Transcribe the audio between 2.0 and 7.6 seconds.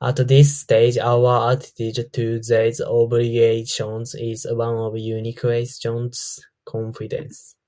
to these obligations is one of unquestioning confidence.